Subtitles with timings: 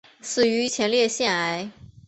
[0.19, 1.69] 死于前列腺癌。